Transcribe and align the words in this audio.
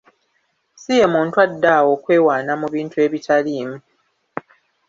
Si 0.81 0.91
ye 0.99 1.05
muntu 1.13 1.35
addaawo 1.45 1.89
okwewaana 1.95 2.53
mu 2.61 2.67
bintu 2.75 2.95
ebitaliimu. 3.05 3.77